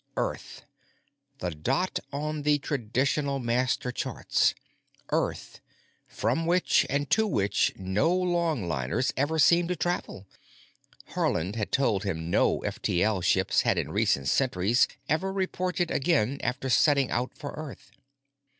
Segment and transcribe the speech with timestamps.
[0.17, 4.55] Earth—the dot on the traditional master charts,
[5.11, 10.25] Earth—from which and to which no longliners ever seemed to travel.
[11.13, 15.91] Haarland had told him no F T L ship had in recent centuries ever reported
[15.91, 17.91] again after setting out for Earth.